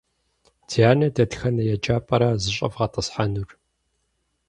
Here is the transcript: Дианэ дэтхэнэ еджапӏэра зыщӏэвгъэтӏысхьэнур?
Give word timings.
Дианэ 0.69 1.07
дэтхэнэ 1.15 1.63
еджапӏэра 1.75 2.29
зыщӏэвгъэтӏысхьэнур? 2.41 3.49